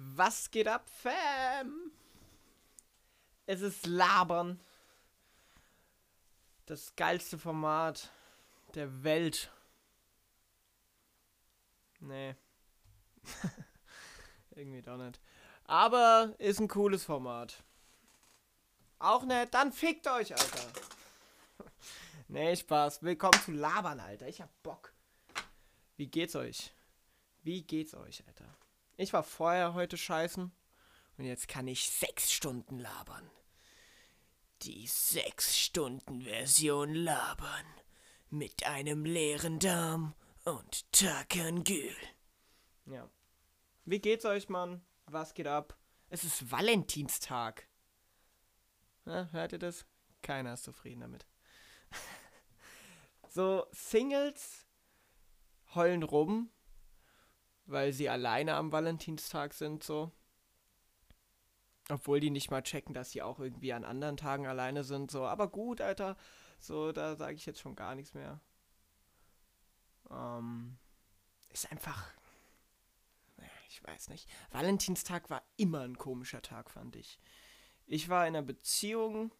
[0.00, 1.90] Was geht ab, Fam?
[3.46, 4.60] Es ist Labern.
[6.66, 8.12] Das geilste Format
[8.76, 9.50] der Welt.
[11.98, 12.36] Nee.
[14.54, 15.20] Irgendwie doch nicht.
[15.64, 17.64] Aber ist ein cooles Format.
[19.00, 19.52] Auch nett?
[19.52, 20.72] Dann fickt euch, Alter.
[22.28, 23.02] nee, Spaß.
[23.02, 24.28] Willkommen zu Labern, Alter.
[24.28, 24.92] Ich hab Bock.
[25.96, 26.72] Wie geht's euch?
[27.42, 28.46] Wie geht's euch, Alter?
[29.00, 30.50] Ich war vorher heute scheißen
[31.18, 33.30] und jetzt kann ich sechs Stunden labern.
[34.62, 37.64] Die sechs Stunden Version labern
[38.28, 41.94] mit einem leeren Darm und Takangül.
[42.86, 43.08] Ja.
[43.84, 44.84] Wie geht's euch, Mann?
[45.06, 45.78] Was geht ab?
[46.08, 47.68] Es ist Valentinstag.
[49.04, 49.86] Na, hört ihr das?
[50.22, 51.24] Keiner ist zufrieden damit.
[53.28, 54.66] so, Singles
[55.76, 56.50] heulen rum,
[57.68, 60.10] weil sie alleine am Valentinstag sind, so.
[61.90, 65.26] Obwohl die nicht mal checken, dass sie auch irgendwie an anderen Tagen alleine sind, so.
[65.26, 66.16] Aber gut, Alter.
[66.58, 68.40] So, da sage ich jetzt schon gar nichts mehr.
[70.10, 70.78] Ähm,
[71.50, 72.10] ist einfach.
[73.68, 74.28] Ich weiß nicht.
[74.50, 77.20] Valentinstag war immer ein komischer Tag, fand ich.
[77.86, 79.32] Ich war in einer Beziehung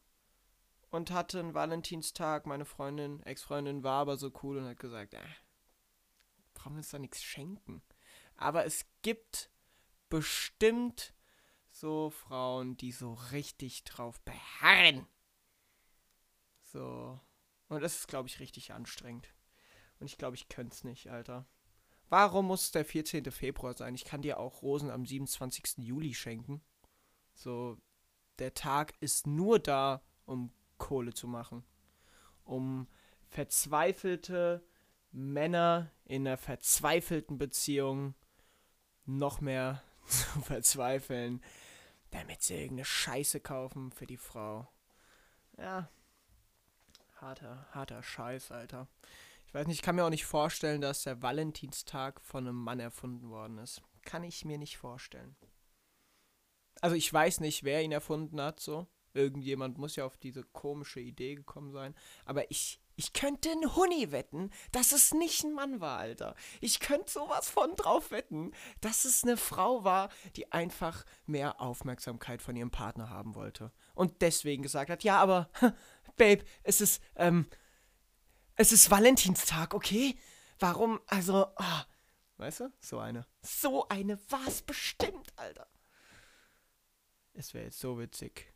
[0.91, 2.47] und hatte einen Valentinstag.
[2.47, 5.21] Meine Freundin, Ex-Freundin war aber so cool und hat gesagt, äh,
[6.55, 7.83] brauchen wir uns da nichts schenken.
[8.39, 9.51] Aber es gibt
[10.09, 11.13] bestimmt
[11.71, 15.07] so Frauen, die so richtig drauf beharren.
[16.63, 17.21] So.
[17.69, 19.29] Und das ist, glaube ich, richtig anstrengend.
[20.01, 21.47] Und ich glaube, ich könnte es nicht, Alter.
[22.09, 23.31] Warum muss der 14.
[23.31, 23.95] Februar sein?
[23.95, 25.79] Ich kann dir auch Rosen am 27.
[25.79, 26.63] Juli schenken.
[27.35, 27.77] So,
[28.39, 31.65] der Tag ist nur da, um Kohle zu machen.
[32.45, 32.89] Um
[33.27, 34.65] verzweifelte
[35.11, 38.15] Männer in einer verzweifelten Beziehung
[39.09, 41.43] noch mehr zu verzweifeln,
[42.11, 44.69] damit sie irgendeine Scheiße kaufen für die Frau.
[45.57, 45.89] Ja.
[47.17, 48.87] Harter, harter Scheiß, Alter.
[49.47, 52.81] Ich weiß nicht, ich kann mir auch nicht vorstellen, dass der Valentinstag von einem Mann
[52.81, 53.83] erfunden worden ist.
[54.03, 55.37] Kann ich mir nicht vorstellen.
[56.81, 58.87] Also ich weiß nicht, wer ihn erfunden hat, so.
[59.15, 61.95] Irgendjemand muss ja auf diese komische Idee gekommen sein.
[62.25, 66.35] Aber ich ich könnte einen Huni wetten, dass es nicht ein Mann war, Alter.
[66.61, 68.51] Ich könnte sowas von drauf wetten,
[68.81, 73.71] dass es eine Frau war, die einfach mehr Aufmerksamkeit von ihrem Partner haben wollte.
[73.95, 75.49] Und deswegen gesagt hat, ja, aber,
[76.17, 77.47] Babe, es ist, ähm,
[78.57, 80.19] es ist Valentinstag, okay?
[80.59, 81.81] Warum, also, oh,
[82.39, 83.29] weißt du, so eine.
[83.43, 85.69] So eine war es bestimmt, Alter.
[87.33, 88.53] Es wäre jetzt so witzig,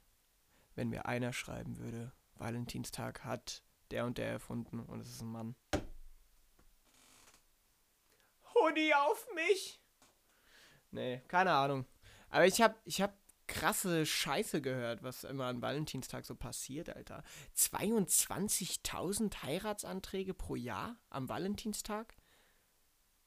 [0.75, 5.31] wenn mir einer schreiben würde, Valentinstag hat der und der erfunden und es ist ein
[5.31, 5.55] Mann.
[8.55, 9.81] Hoodie auf mich!
[10.91, 11.87] Nee, keine Ahnung.
[12.31, 13.15] Aber ich hab, ich hab
[13.47, 17.23] krasse Scheiße gehört, was immer an Valentinstag so passiert, Alter.
[17.57, 22.17] 22.000 Heiratsanträge pro Jahr am Valentinstag?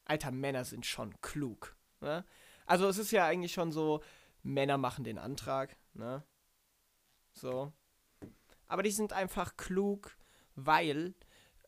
[0.04, 1.76] Alter, Männer sind schon klug.
[2.02, 2.26] Ne?
[2.66, 4.04] Also es ist ja eigentlich schon so,
[4.42, 6.24] Männer machen den Antrag, ne?
[7.34, 7.74] So.
[8.68, 10.16] Aber die sind einfach klug
[10.56, 11.14] weil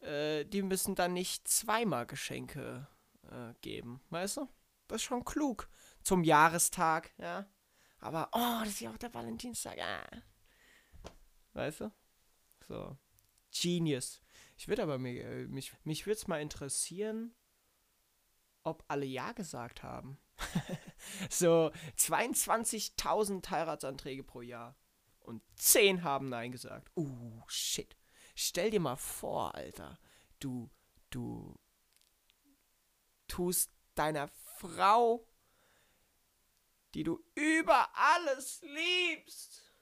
[0.02, 2.88] äh, die müssen dann nicht zweimal Geschenke
[3.24, 4.50] äh, geben, weißt du?
[4.88, 5.70] Das ist schon klug.
[6.02, 7.46] Zum Jahrestag, ja.
[8.00, 10.04] Aber, oh, das ist ja auch der Valentinstag, ja.
[11.54, 11.92] Weißt du?
[12.68, 12.98] So.
[13.52, 14.22] Genius.
[14.56, 17.36] Ich würde aber, mich, äh, mich, mich würde es mal interessieren,
[18.64, 20.20] ob alle Ja gesagt haben.
[21.30, 24.78] so 22.000 Heiratsanträge pro Jahr.
[25.20, 26.92] Und 10 haben Nein gesagt.
[26.96, 27.97] Uh, shit.
[28.40, 29.98] Stell dir mal vor, Alter,
[30.40, 30.70] du,
[31.10, 31.58] du
[33.28, 34.28] tust deiner
[34.60, 35.28] Frau,
[36.94, 39.74] die du über alles liebst,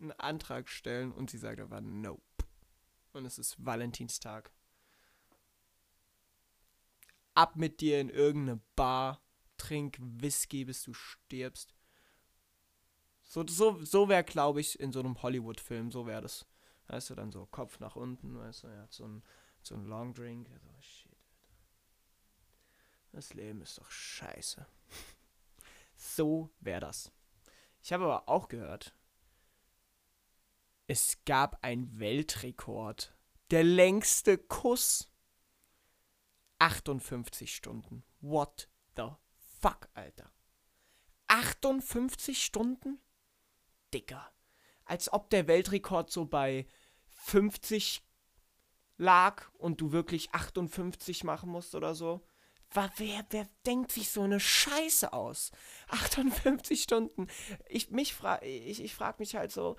[0.00, 2.22] einen Antrag stellen und sie sagt aber Nope.
[3.12, 4.52] Und es ist Valentinstag.
[7.34, 9.20] Ab mit dir in irgendeine Bar,
[9.58, 11.74] trink Whisky, bis du stirbst.
[13.22, 16.46] So, so, so wäre, glaube ich, in so einem Hollywood-Film, so wäre das.
[16.88, 19.22] Weißt du, dann so Kopf nach unten, weißt du, er hat so ein,
[19.62, 20.50] so ein Long Drink.
[20.50, 21.54] Also, shit, Alter.
[23.12, 24.66] Das Leben ist doch scheiße.
[25.96, 27.12] so wäre das.
[27.82, 28.94] Ich habe aber auch gehört,
[30.86, 33.14] es gab einen Weltrekord.
[33.50, 35.10] Der längste Kuss.
[36.58, 38.02] 58 Stunden.
[38.20, 39.10] What the
[39.60, 40.32] fuck, Alter.
[41.28, 42.98] 58 Stunden?
[43.92, 44.32] Dicker
[44.88, 46.66] als ob der Weltrekord so bei
[47.18, 48.02] 50
[48.96, 52.24] lag und du wirklich 58 machen musst oder so.
[52.72, 55.52] wer, wer denkt sich so eine Scheiße aus?
[55.88, 57.26] 58 Stunden.
[57.68, 59.76] Ich, mich fra ich, ich frage mich halt so,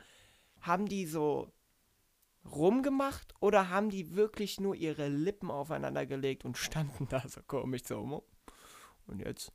[0.62, 1.51] haben die so
[2.45, 7.83] rumgemacht oder haben die wirklich nur ihre Lippen aufeinander gelegt und standen da so komisch
[7.86, 8.24] so?
[9.07, 9.51] Und jetzt?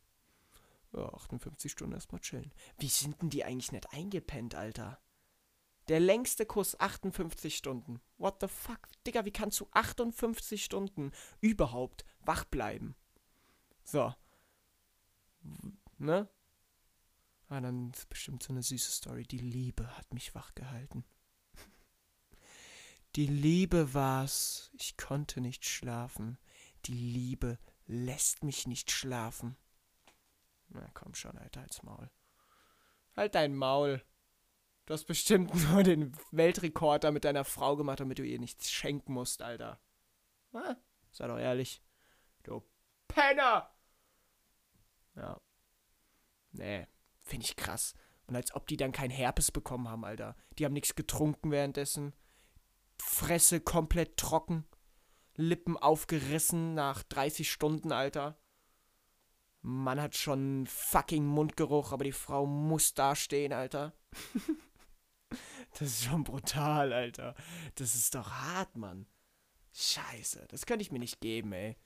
[0.93, 2.53] Ja, 58 Stunden erstmal chillen.
[2.79, 5.01] Wie sind denn die eigentlich nicht eingepennt, Alter?
[5.89, 8.01] Der längste Kuss 58 Stunden.
[8.17, 8.89] What the fuck?
[9.07, 12.97] Digga, wie kannst du 58 Stunden überhaupt wach bleiben?
[13.85, 14.15] So.
[15.99, 16.29] Ne?
[17.49, 19.25] Ah, dann ist bestimmt so eine süße Story.
[19.25, 21.05] Die Liebe hat mich wach gehalten.
[23.17, 24.71] Die Liebe war's.
[24.73, 26.39] Ich konnte nicht schlafen.
[26.87, 29.57] Die Liebe lässt mich nicht schlafen.
[30.69, 32.11] Na komm schon, Alter, halt's Maul.
[33.15, 34.03] Halt dein Maul.
[34.87, 38.71] Du hast bestimmt nur den Weltrekord da mit deiner Frau gemacht, damit du ihr nichts
[38.71, 39.81] schenken musst, Alter.
[40.53, 40.77] Na,
[41.11, 41.83] sei doch ehrlich.
[42.43, 42.63] Du
[43.09, 43.71] Penner!
[45.17, 45.41] Ja.
[46.53, 46.87] Nee,
[47.23, 47.95] finde ich krass.
[48.27, 50.37] Und als ob die dann kein Herpes bekommen haben, Alter.
[50.59, 52.15] Die haben nichts getrunken währenddessen.
[52.99, 54.67] Fresse komplett trocken.
[55.37, 58.39] Lippen aufgerissen nach 30 Stunden, Alter.
[59.63, 63.95] Man hat schon fucking Mundgeruch, aber die Frau muss da stehen, Alter.
[65.79, 67.35] das ist schon brutal, Alter.
[67.77, 69.07] Das ist doch hart, Mann.
[69.73, 71.77] Scheiße, das könnte ich mir nicht geben, ey.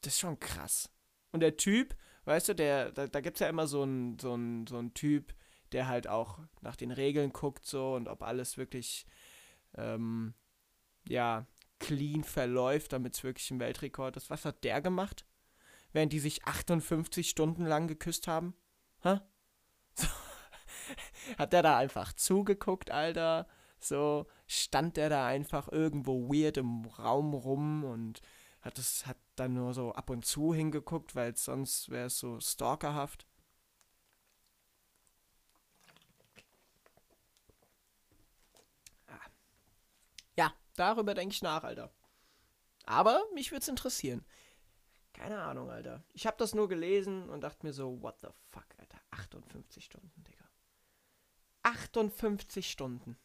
[0.00, 0.90] Das ist schon krass.
[1.32, 4.36] Und der Typ, weißt du, der, da, da gibt es ja immer so einen so
[4.68, 5.34] so ein Typ,
[5.72, 9.06] der halt auch nach den Regeln guckt, so und ob alles wirklich,
[9.74, 10.34] ähm,
[11.08, 11.46] ja,
[11.78, 14.30] clean verläuft, damit es wirklich ein Weltrekord ist.
[14.30, 15.24] Was hat der gemacht?
[15.94, 18.54] während die sich 58 Stunden lang geküsst haben?
[19.00, 19.20] Hä?
[21.38, 23.46] Hat der da einfach zugeguckt, Alter?
[23.80, 28.20] So stand der da einfach irgendwo weird im Raum rum und
[28.60, 32.40] hat es hat dann nur so ab und zu hingeguckt, weil sonst wäre es so
[32.40, 33.26] stalkerhaft.
[39.06, 39.18] Ah.
[40.36, 41.92] Ja, darüber denke ich nach, Alter.
[42.86, 44.24] Aber mich würde es interessieren.
[45.12, 46.02] Keine Ahnung, Alter.
[46.12, 48.98] Ich habe das nur gelesen und dachte mir so, what the fuck, Alter.
[49.10, 50.43] 58 Stunden, Digga.
[51.64, 53.18] 58 Stunden.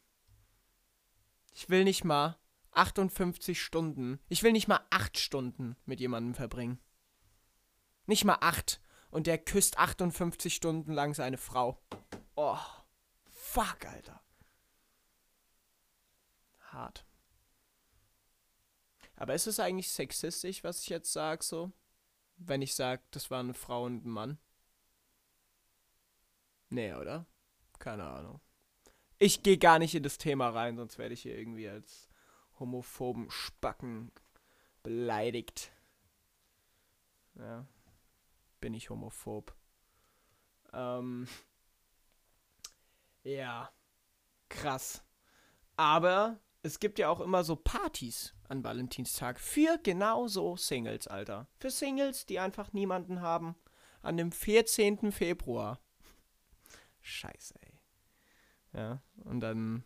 [1.54, 2.40] Ich will nicht mal
[2.72, 4.20] 58 Stunden.
[4.28, 6.80] Ich will nicht mal 8 Stunden mit jemandem verbringen.
[8.06, 8.82] Nicht mal 8.
[9.12, 11.82] Und der küsst 58 Stunden lang seine Frau.
[12.36, 12.58] Oh.
[13.26, 14.22] Fuck, Alter.
[16.60, 17.06] Hart.
[19.16, 21.74] Aber ist es eigentlich sexistisch, was ich jetzt sage, so?
[22.40, 24.40] wenn ich sage, das war eine Frau und ein Mann?
[26.70, 27.26] Nee, oder?
[27.80, 28.42] Keine Ahnung.
[29.18, 32.10] Ich gehe gar nicht in das Thema rein, sonst werde ich hier irgendwie als
[32.60, 34.12] homophoben Spacken
[34.84, 35.72] beleidigt.
[37.36, 37.66] Ja.
[38.60, 39.56] Bin ich homophob.
[40.74, 41.28] Ähm.
[43.24, 43.72] Ja.
[44.50, 45.04] Krass.
[45.78, 51.48] Aber es gibt ja auch immer so Partys an Valentinstag für genau so Singles, Alter.
[51.58, 53.56] Für Singles, die einfach niemanden haben.
[54.02, 55.12] An dem 14.
[55.12, 55.80] Februar.
[57.02, 57.69] Scheiße, ey.
[58.74, 59.84] Ja, und dann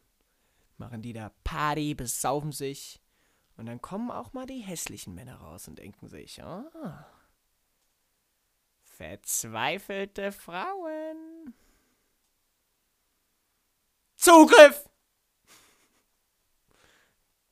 [0.77, 2.99] machen die da Party, besaufen sich.
[3.55, 7.05] Und dann kommen auch mal die hässlichen Männer raus und denken sich, ah,
[8.81, 11.53] verzweifelte Frauen.
[14.15, 14.89] Zugriff!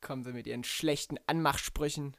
[0.01, 2.17] kommen sie mit ihren schlechten Anmachsprüchen.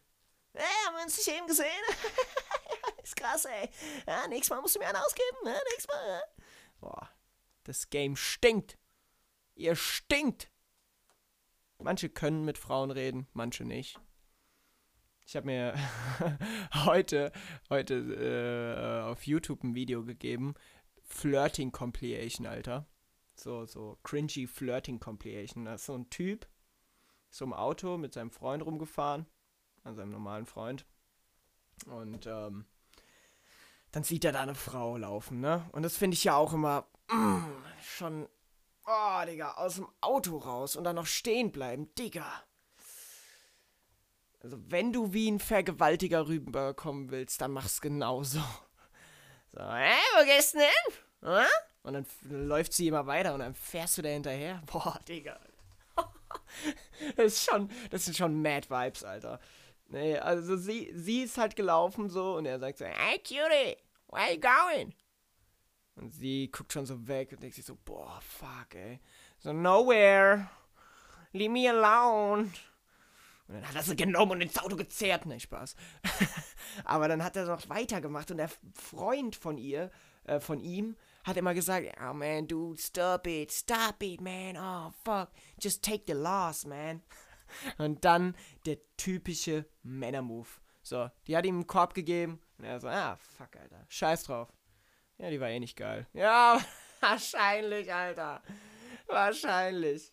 [0.55, 1.67] Ey, haben wir uns nicht eben gesehen?
[3.03, 3.69] ist krass, ey.
[4.07, 5.37] Ja, nächstes Mal musst du mir einen ausgeben.
[5.45, 6.09] Ja, nächstes Mal.
[6.09, 6.23] Ja.
[6.81, 7.11] Boah,
[7.65, 8.79] das Game stinkt.
[9.63, 10.51] Ihr stinkt.
[11.79, 14.01] Manche können mit Frauen reden, manche nicht.
[15.25, 15.75] Ich habe mir
[16.85, 17.31] heute,
[17.71, 20.55] heute äh, auf YouTube ein Video gegeben.
[21.05, 22.87] Flirting Compilation, Alter.
[23.37, 25.67] So, so cringy Flirting Compilation.
[25.67, 26.49] Das ist so ein Typ,
[27.31, 29.27] so im Auto mit seinem Freund rumgefahren,
[29.85, 30.87] an seinem normalen Freund.
[31.87, 32.65] Und ähm,
[33.93, 35.69] dann sieht er da eine Frau laufen, ne?
[35.71, 37.45] Und das finde ich ja auch immer mm,
[37.81, 38.29] schon,
[38.87, 42.45] oh, Digga, aus dem Auto raus und dann noch stehen bleiben, Digga.
[44.41, 48.41] Also, wenn du wie ein Vergewaltiger rüberkommen willst, dann mach's genauso.
[49.53, 51.47] So, hä, wo gehst du denn hin?
[51.83, 52.07] Und dann
[52.49, 54.63] läuft sie immer weiter und dann fährst du da hinterher.
[54.73, 55.39] Boah, Digga.
[57.17, 59.41] das ist schon, das sind schon Mad Vibes, Alter.
[59.89, 63.77] Nee, also sie, sie ist halt gelaufen so und er sagt so, hey Cutie,
[64.09, 64.95] where are you going?
[65.97, 69.01] Und sie guckt schon so weg und denkt sich so, boah, fuck, ey.
[69.39, 70.49] So, nowhere.
[71.33, 72.51] Leave me alone.
[73.49, 75.27] Und dann hat er sie genommen und ins Auto gezerrt.
[75.27, 75.77] Ne, Spaß.
[76.85, 79.91] Aber dann hat er noch weitergemacht und der Freund von ihr,
[80.25, 84.93] äh, von ihm, hat immer gesagt, oh man, dude, stop it, stop it, man, oh
[85.05, 85.31] fuck,
[85.61, 87.03] just take the loss, man.
[87.79, 88.35] Und dann
[88.67, 90.61] der typische Männermove.
[90.83, 94.53] So, die hat ihm einen Korb gegeben und er so, ah, fuck, Alter, scheiß drauf.
[95.23, 96.09] Ja, die war eh nicht geil.
[96.15, 96.61] Ja,
[97.01, 98.43] wahrscheinlich, Alter.
[99.07, 100.13] Wahrscheinlich.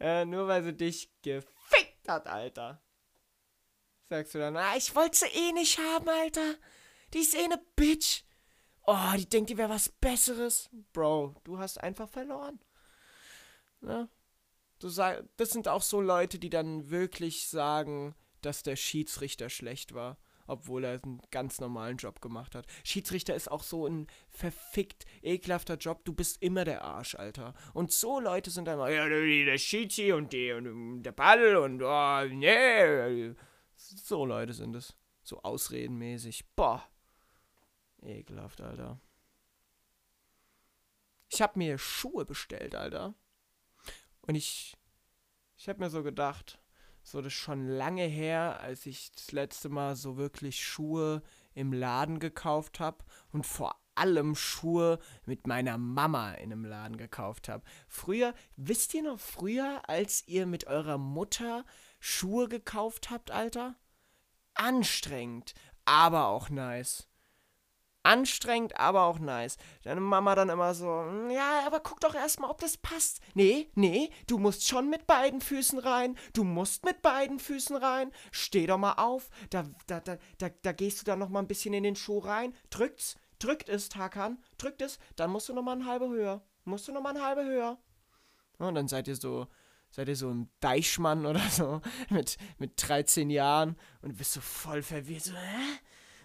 [0.00, 2.82] Äh, nur weil sie dich gefickt hat, Alter.
[4.08, 6.54] Sagst du dann, ah, ich wollte sie eh nicht haben, Alter.
[7.12, 8.22] Die ist eh ne Bitch.
[8.86, 10.70] Oh, die denkt, die wäre was Besseres.
[10.94, 12.58] Bro, du hast einfach verloren.
[13.82, 14.08] Ne?
[14.78, 19.92] Du sag, das sind auch so Leute, die dann wirklich sagen, dass der Schiedsrichter schlecht
[19.92, 22.66] war, obwohl er einen ganz normalen Job gemacht hat.
[22.84, 26.04] Schiedsrichter ist auch so ein verfickt ekelhafter Job.
[26.04, 27.54] Du bist immer der Arsch, Alter.
[27.74, 31.82] Und so Leute sind dann immer, ja, der Schiedsri und die und der Ball und
[31.82, 33.34] oh, nee.
[33.76, 34.96] So Leute sind es.
[35.22, 36.44] So ausredenmäßig.
[36.54, 36.88] Boah.
[38.02, 39.00] Ekelhaft, Alter.
[41.28, 43.14] Ich hab mir Schuhe bestellt, Alter.
[44.20, 44.76] Und ich,
[45.56, 46.60] ich hab mir so gedacht,
[47.06, 51.22] so das ist schon lange her, als ich das letzte Mal so wirklich Schuhe
[51.54, 57.48] im Laden gekauft habe und vor allem Schuhe mit meiner Mama in einem Laden gekauft
[57.48, 57.62] habe.
[57.86, 61.64] Früher, wisst ihr noch früher, als ihr mit eurer Mutter
[62.00, 63.76] Schuhe gekauft habt, Alter?
[64.54, 67.08] Anstrengend, aber auch nice
[68.06, 69.56] anstrengend, aber auch nice.
[69.82, 73.20] Deine Mama dann immer so, hm, ja, aber guck doch erstmal, ob das passt.
[73.34, 76.16] Nee, nee, du musst schon mit beiden Füßen rein.
[76.32, 78.12] Du musst mit beiden Füßen rein.
[78.30, 79.28] Steh doch mal auf.
[79.50, 82.18] Da, da, da, da, da gehst du dann noch mal ein bisschen in den Schuh
[82.18, 82.54] rein.
[82.70, 84.98] Drückt's, drückt es, Takan, drückt es.
[85.16, 86.42] Dann musst du noch mal eine halbe höher.
[86.64, 87.78] Musst du noch mal eine halbe höher.
[88.58, 89.48] Und dann seid ihr so,
[89.90, 94.82] seid ihr so ein Deichmann oder so mit, mit 13 Jahren und bist so voll
[94.82, 95.24] verwirrt.
[95.24, 95.78] So, hä?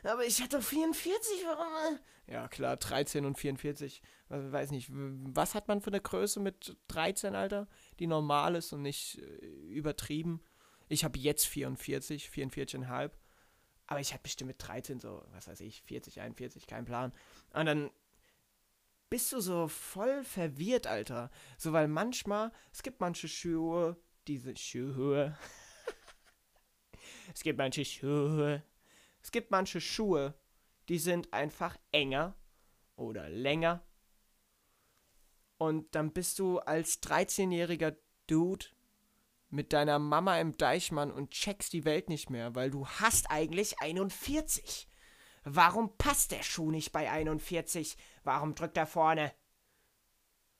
[0.03, 1.99] Aber ich hatte 44, warum?
[2.27, 4.01] Ja, klar, 13 und 44.
[4.01, 7.67] Ich weiß nicht, was hat man für eine Größe mit 13, Alter?
[7.99, 10.41] Die normal ist und nicht äh, übertrieben.
[10.87, 13.11] Ich habe jetzt 44, 44,5.
[13.87, 17.11] Aber ich hatte bestimmt mit 13 so, was weiß ich, 40, 41, kein Plan.
[17.53, 17.91] Und dann
[19.09, 21.29] bist du so voll verwirrt, Alter.
[21.57, 25.37] So, weil manchmal, es gibt manche Schuhe, diese Schuhe.
[27.35, 28.63] es gibt manche Schuhe,
[29.21, 30.33] es gibt manche Schuhe,
[30.89, 32.35] die sind einfach enger
[32.95, 33.83] oder länger.
[35.57, 37.95] Und dann bist du als 13-jähriger
[38.27, 38.65] Dude
[39.49, 43.79] mit deiner Mama im Deichmann und checkst die Welt nicht mehr, weil du hast eigentlich
[43.79, 44.87] 41.
[45.43, 47.97] Warum passt der Schuh nicht bei 41?
[48.23, 49.33] Warum drückt er vorne?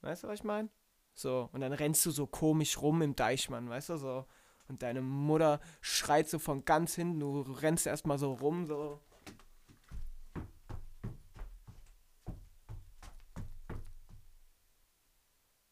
[0.01, 0.69] Weißt du, was ich meine?
[1.13, 4.25] So, und dann rennst du so komisch rum im Deichmann, weißt du, so.
[4.71, 9.01] Und deine Mutter schreit so von ganz hinten, du rennst erstmal so rum, so.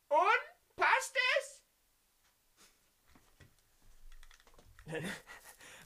[0.10, 0.75] Und?
[0.75, 1.63] Passt es?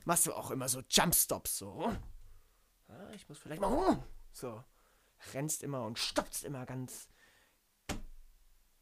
[0.06, 1.96] Machst du auch immer so Jumpstops, so.
[2.88, 4.04] Ah, ich muss vielleicht mal.
[4.32, 4.64] So.
[5.34, 7.08] Rennst immer und stoppst immer ganz.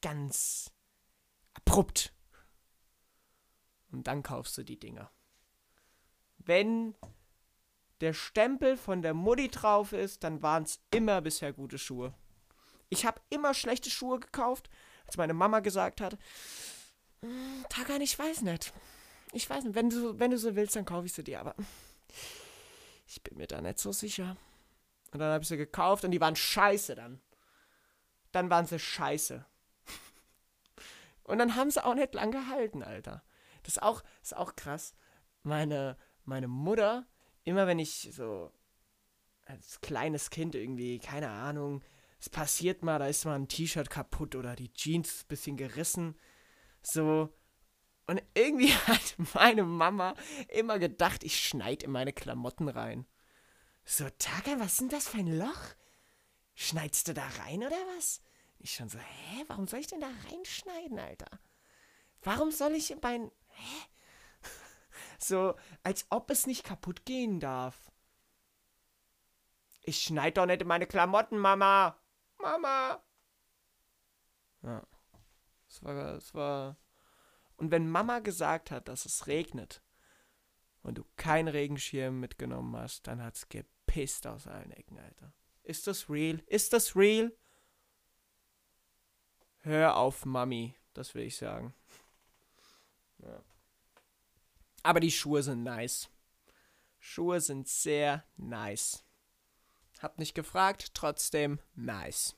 [0.01, 0.71] ganz
[1.53, 2.13] abrupt.
[3.91, 5.11] Und dann kaufst du die Dinger.
[6.37, 6.95] Wenn
[7.99, 12.13] der Stempel von der Mutti drauf ist, dann waren es immer bisher gute Schuhe.
[12.89, 14.69] Ich habe immer schlechte Schuhe gekauft,
[15.05, 16.17] als meine Mama gesagt hat,
[17.21, 18.73] hm, Tagan, ich weiß nicht.
[19.33, 21.55] Ich weiß nicht, wenn du, wenn du so willst, dann kaufe ich sie dir, aber
[23.07, 24.35] ich bin mir da nicht so sicher.
[25.11, 27.21] Und dann habe ich sie gekauft und die waren scheiße dann.
[28.31, 29.45] Dann waren sie scheiße.
[31.23, 33.23] Und dann haben sie auch nicht lang gehalten, Alter.
[33.63, 34.93] Das ist auch, ist auch krass.
[35.43, 37.05] Meine, meine Mutter,
[37.43, 38.51] immer wenn ich so
[39.45, 41.83] als kleines Kind irgendwie, keine Ahnung,
[42.19, 46.15] es passiert mal, da ist mal ein T-Shirt kaputt oder die Jeans ein bisschen gerissen.
[46.83, 47.29] So.
[48.07, 50.13] Und irgendwie hat meine Mama
[50.49, 53.05] immer gedacht, ich schneide in meine Klamotten rein.
[53.85, 55.75] So, Taka, was denn das für ein Loch?
[56.53, 58.21] Schneidest du da rein oder was?
[58.59, 61.39] Ich schon so, hä, warum soll ich denn da reinschneiden, Alter?
[62.21, 63.87] Warum soll ich mein, Hä?
[65.17, 67.91] So, als ob es nicht kaputt gehen darf.
[69.83, 71.99] Ich schneid doch nicht in meine Klamotten, Mama.
[72.39, 73.03] Mama.
[74.63, 74.85] Ja.
[75.67, 76.77] Es war, es war.
[77.55, 79.83] Und wenn Mama gesagt hat, dass es regnet
[80.81, 85.33] und du keinen Regenschirm mitgenommen hast, dann hat's gepisst aus allen Ecken, Alter.
[85.63, 86.43] Ist das real?
[86.47, 87.31] Ist das real?
[89.59, 90.75] Hör auf, Mami.
[90.93, 91.73] Das will ich sagen.
[93.21, 93.43] Ja.
[94.83, 96.09] Aber die Schuhe sind nice.
[96.99, 99.03] Schuhe sind sehr nice.
[100.01, 102.35] Hab nicht gefragt, trotzdem nice.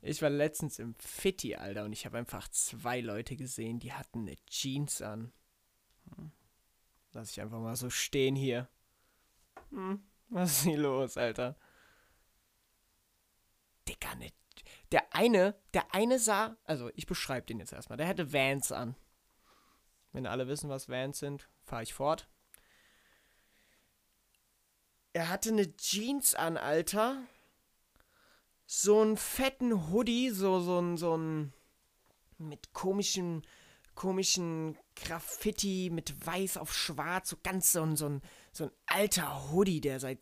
[0.00, 4.20] Ich war letztens im Fitti, Alter, und ich habe einfach zwei Leute gesehen, die hatten
[4.20, 5.32] eine Jeans an.
[6.16, 6.30] Hm.
[7.12, 8.68] Lass ich einfach mal so stehen hier.
[9.70, 11.56] Hm, was ist hier los, Alter?
[13.88, 14.30] Dicker, ne.
[14.92, 18.96] Der eine, der eine sah, also ich beschreibe den jetzt erstmal, der hatte Vans an.
[20.12, 22.28] Wenn alle wissen, was Vans sind, fahre ich fort.
[25.12, 27.22] Er hatte eine Jeans an, Alter.
[28.66, 31.52] So einen fetten Hoodie, so, so ein, so ein,
[32.38, 33.46] mit komischen,
[33.94, 39.80] komischen Graffiti, mit weiß auf schwarz, so ganz so so ein, so ein alter Hoodie,
[39.80, 40.20] der seit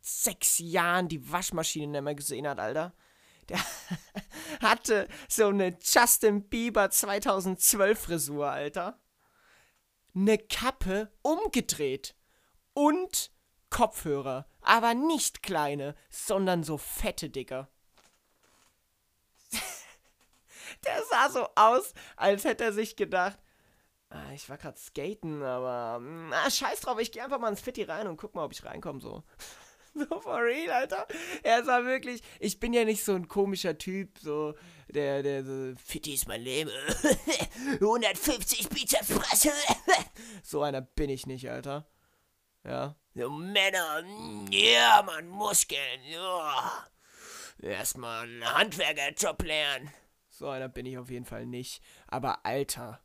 [0.00, 2.94] sechs Jahren die Waschmaschine nicht mehr gesehen hat, Alter.
[3.48, 3.58] Der
[4.62, 8.98] hatte so eine Justin Bieber 2012 Frisur, Alter.
[10.14, 12.14] Eine Kappe umgedreht.
[12.74, 13.30] Und
[13.70, 14.46] Kopfhörer.
[14.60, 17.68] Aber nicht kleine, sondern so fette, Dicker.
[20.84, 23.38] Der sah so aus, als hätte er sich gedacht,
[24.10, 26.02] ah, ich war gerade skaten, aber
[26.32, 28.64] ah, scheiß drauf, ich gehe einfach mal ins Fitti rein und guck mal, ob ich
[28.64, 29.24] reinkomme so.
[29.94, 31.06] So for real, Alter.
[31.42, 34.54] Er sah wirklich, ich bin ja nicht so ein komischer Typ, so,
[34.88, 36.70] der, der so, Fitti ist mein Leben.
[37.72, 39.52] 150 Bizeps Presse.
[40.42, 41.88] so einer bin ich nicht, Alter.
[42.64, 42.96] Ja.
[43.14, 44.04] So Männer,
[44.50, 46.86] ja, man, Muskeln, ja.
[47.60, 49.90] Erstmal einen Handwerkerjob lernen.
[50.28, 51.82] So einer bin ich auf jeden Fall nicht.
[52.06, 53.00] Aber Alter.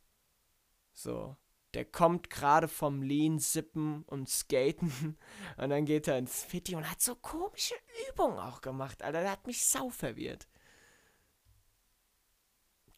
[0.92, 1.36] So
[1.74, 5.18] der kommt gerade vom Lean Sippen und Skaten
[5.56, 7.74] und dann geht er ins Fitti und hat so komische
[8.10, 9.20] Übungen auch gemacht, Alter.
[9.20, 10.48] Der hat mich sau verwirrt.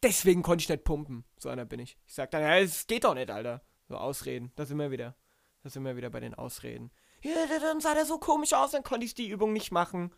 [0.03, 1.25] Deswegen konnte ich nicht pumpen.
[1.37, 1.97] So einer bin ich.
[2.05, 3.65] Ich sag dann, ja, es geht doch nicht, Alter.
[3.87, 4.51] So Ausreden.
[4.55, 5.15] Da sind wir wieder.
[5.63, 6.91] Da sind wir wieder bei den Ausreden.
[7.23, 10.13] Ja, dann sah der so komisch aus, dann konnte ich die Übung nicht machen.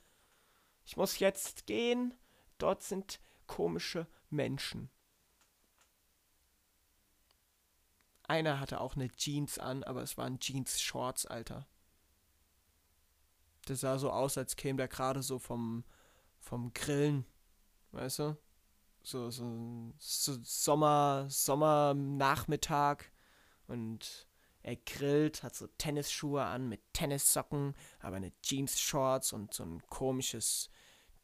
[0.86, 2.14] Ich muss jetzt gehen.
[2.58, 4.92] Dort sind komische Menschen.
[8.30, 11.66] Einer hatte auch eine Jeans an, aber es waren Jeans-Shorts, Alter.
[13.66, 15.84] Das sah so aus, als käme der gerade so vom,
[16.40, 17.26] vom Grillen.
[17.92, 18.38] Weißt du?
[19.02, 23.06] So, so, so Sommer, Sommernachmittag.
[23.66, 24.28] Und
[24.62, 30.70] er grillt, hat so Tennisschuhe an mit Tennissocken, aber eine Jeans-Shorts und so ein komisches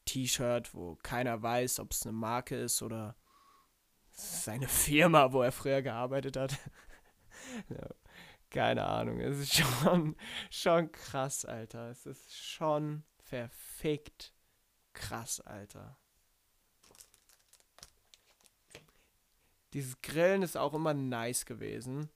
[0.06, 3.16] T-Shirt, wo keiner weiß, ob es eine Marke ist oder
[4.10, 6.58] seine Firma, wo er früher gearbeitet hat.
[8.50, 9.20] keine Ahnung.
[9.20, 10.16] Es ist schon,
[10.50, 11.90] schon krass, Alter.
[11.90, 14.34] Es ist schon verfickt
[14.94, 15.98] krass, Alter.
[19.74, 22.10] Dieses Grillen ist auch immer nice gewesen,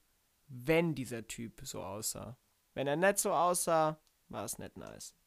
[0.47, 2.37] wenn dieser Typ so aussah.
[2.73, 5.18] Wenn er nicht so aussah, war es nicht nice.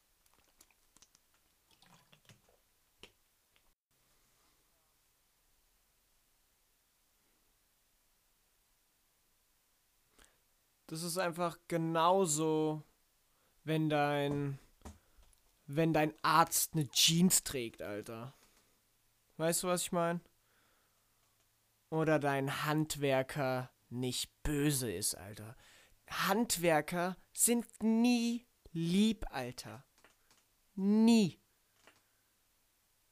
[10.93, 12.83] Das ist einfach genauso,
[13.63, 14.59] wenn dein,
[15.65, 18.35] wenn dein Arzt eine Jeans trägt, Alter.
[19.37, 20.21] Weißt du, was ich meine?
[21.89, 25.57] Oder dein Handwerker nicht böse ist, Alter.
[26.07, 29.83] Handwerker sind nie lieb, Alter.
[30.75, 31.41] Nie.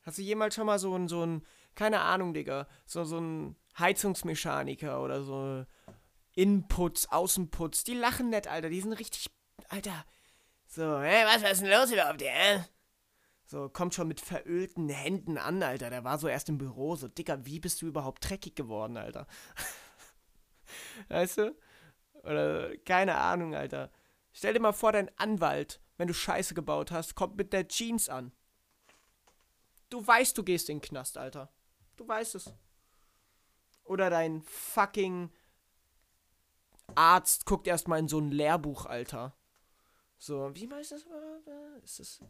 [0.03, 3.55] Hast du jemals schon mal so ein, so ein, keine Ahnung, Digga, so, so ein
[3.79, 5.65] Heizungsmechaniker oder so
[6.35, 8.69] Inputs, Außenputz, die lachen nicht, Alter.
[8.69, 9.29] Die sind richtig,
[9.69, 10.05] Alter.
[10.67, 12.63] So, hä, was, was ist denn los überhaupt, hä?
[13.45, 15.89] So, kommt schon mit verölten Händen an, Alter.
[15.89, 16.95] Der war so erst im Büro.
[16.95, 19.27] So, Dicker, wie bist du überhaupt dreckig geworden, Alter?
[21.09, 21.55] weißt du?
[22.23, 23.91] Oder, keine Ahnung, Alter.
[24.31, 28.07] Stell dir mal vor, dein Anwalt, wenn du Scheiße gebaut hast, kommt mit der Jeans
[28.07, 28.31] an.
[29.89, 31.51] Du weißt, du gehst in den Knast, Alter.
[31.97, 32.53] Du weißt es.
[33.83, 35.29] Oder dein fucking
[36.95, 39.35] Arzt guckt erstmal in so ein Lehrbuch, Alter.
[40.17, 41.05] So, wie heißt das?
[41.83, 42.21] Ist das.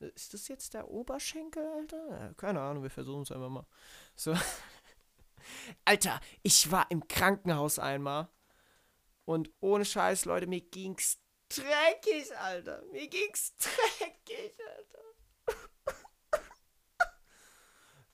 [0.00, 2.34] Ist das jetzt der Oberschenkel, Alter?
[2.36, 3.66] Keine Ahnung, wir versuchen es einfach mal.
[4.16, 4.34] So.
[5.84, 8.28] Alter, ich war im Krankenhaus einmal.
[9.26, 11.18] Und ohne Scheiß, Leute, mir ging's
[11.50, 12.82] dreckig, Alter.
[12.92, 15.60] Mir ging's dreckig, Alter.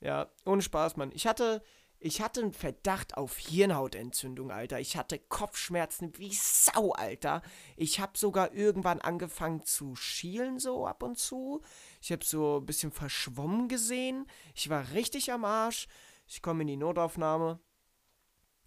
[0.01, 1.13] ja, ohne Spaß, Mann.
[1.13, 1.63] Ich hatte,
[2.07, 4.79] ich hatte einen Verdacht auf Hirnhautentzündung, Alter.
[4.79, 7.43] Ich hatte Kopfschmerzen wie Sau, Alter.
[7.77, 11.63] Ich habe sogar irgendwann angefangen zu schielen, so ab und zu.
[12.01, 14.27] Ich habe so ein bisschen verschwommen gesehen.
[14.55, 15.89] Ich war richtig am Arsch.
[16.29, 17.59] Ich komme in die Notaufnahme.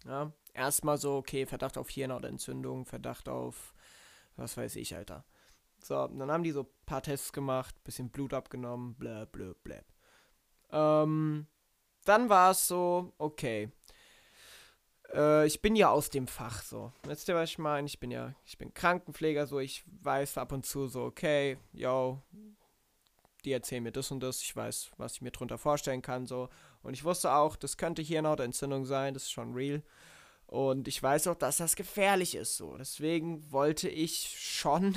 [0.04, 3.74] Ja, erstmal so, okay, Verdacht auf Hirnhautentzündung, Verdacht auf,
[4.36, 5.24] was weiß ich, Alter.
[5.82, 9.80] So, dann haben die so ein paar Tests gemacht, bisschen Blut abgenommen, bla bla bla.
[10.72, 11.46] Ähm,
[12.04, 13.70] dann war es so, okay.
[15.12, 16.92] Äh, ich bin ja aus dem Fach so.
[17.04, 17.86] Wisst ihr, was ich meine?
[17.86, 22.22] Ich bin ja, ich bin Krankenpfleger, so ich weiß ab und zu so, okay, yo,
[23.44, 26.48] die erzählen mir das und das, ich weiß, was ich mir drunter vorstellen kann, so.
[26.82, 29.82] Und ich wusste auch, das könnte hier eine Entzündung sein, das ist schon real.
[30.46, 32.76] Und ich weiß auch, dass das gefährlich ist, so.
[32.76, 34.96] Deswegen wollte ich schon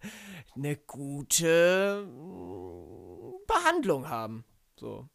[0.54, 2.06] eine gute
[3.46, 4.44] Behandlung haben,
[4.76, 5.08] so.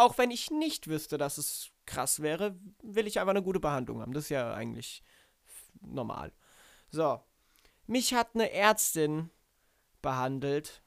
[0.00, 4.00] Auch wenn ich nicht wüsste, dass es krass wäre, will ich einfach eine gute Behandlung
[4.00, 4.14] haben.
[4.14, 5.02] Das ist ja eigentlich
[5.82, 6.32] normal.
[6.90, 7.20] So.
[7.86, 9.28] Mich hat eine Ärztin
[10.00, 10.82] behandelt.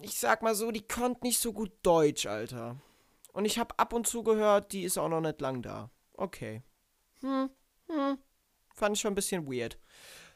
[0.00, 2.76] Ich sag mal so, die konnte nicht so gut Deutsch, Alter.
[3.34, 5.90] Und ich habe ab und zu gehört, die ist auch noch nicht lang da.
[6.14, 6.62] Okay.
[7.20, 7.50] Hm,
[7.90, 8.18] hm.
[8.74, 9.78] Fand ich schon ein bisschen weird.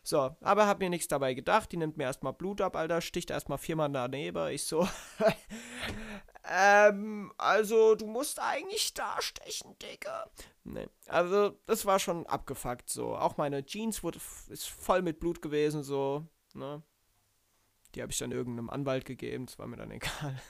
[0.03, 1.73] So, aber hab mir nichts dabei gedacht.
[1.73, 3.01] Die nimmt mir erstmal Blut ab, Alter.
[3.01, 4.49] Sticht erstmal viermal daneben.
[4.49, 4.87] Ich so.
[6.51, 10.31] ähm, also, du musst eigentlich da stechen, Digga.
[10.65, 10.89] Nee.
[11.07, 13.15] Also, das war schon abgefuckt, so.
[13.15, 16.27] Auch meine Jeans wurde, ist voll mit Blut gewesen, so.
[16.55, 16.83] Ne?
[17.95, 19.45] Die habe ich dann irgendeinem Anwalt gegeben.
[19.45, 20.41] Das war mir dann egal.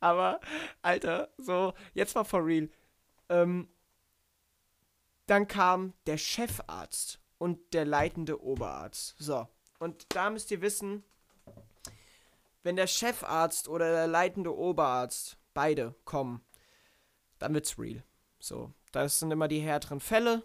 [0.00, 0.40] aber,
[0.82, 2.68] Alter, so, jetzt mal for real.
[3.30, 3.68] Ähm,
[5.26, 9.14] dann kam der Chefarzt und der leitende Oberarzt.
[9.18, 11.04] So, und da müsst ihr wissen,
[12.62, 16.44] wenn der Chefarzt oder der leitende Oberarzt beide kommen,
[17.38, 18.02] dann wird's real.
[18.38, 20.44] So, das sind immer die härteren Fälle.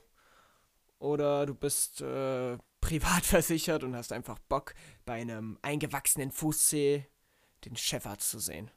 [0.99, 4.73] Oder du bist äh, privat versichert und hast einfach Bock,
[5.05, 7.05] bei einem eingewachsenen Fußzeh
[7.65, 8.71] den Chefarzt zu sehen.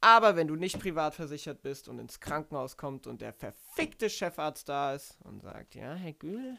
[0.00, 4.68] Aber wenn du nicht privat versichert bist und ins Krankenhaus kommt und der verfickte Chefarzt
[4.68, 6.58] da ist und sagt, ja, Herr Gül,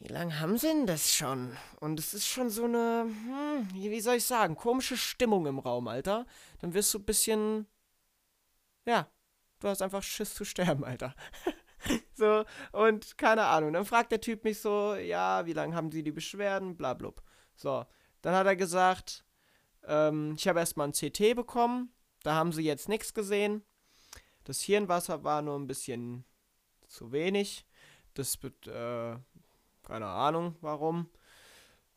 [0.00, 1.56] wie lange haben Sie denn das schon?
[1.78, 5.88] Und es ist schon so eine, hm, wie soll ich sagen, komische Stimmung im Raum,
[5.88, 6.26] Alter.
[6.60, 7.66] Dann wirst du ein bisschen,
[8.86, 9.06] ja,
[9.60, 11.14] du hast einfach Schiss zu sterben, Alter.
[12.14, 13.74] so, und keine Ahnung.
[13.74, 16.76] Dann fragt der Typ mich so, ja, wie lange haben Sie die Beschwerden?
[16.76, 17.22] Blablub.
[17.54, 17.84] So,
[18.22, 19.24] dann hat er gesagt,
[19.86, 21.92] ähm, ich habe erstmal ein CT bekommen.
[22.22, 23.64] Da haben sie jetzt nichts gesehen.
[24.44, 26.24] Das Hirnwasser war nur ein bisschen
[26.88, 27.66] zu wenig.
[28.14, 29.16] Das, äh,
[29.90, 31.10] keine Ahnung warum.